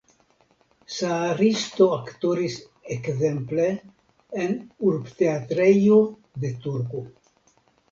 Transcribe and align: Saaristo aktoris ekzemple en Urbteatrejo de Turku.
Saaristo 0.93 1.87
aktoris 1.97 2.55
ekzemple 2.97 3.69
en 4.47 4.57
Urbteatrejo 4.91 6.03
de 6.47 6.55
Turku. 6.67 7.07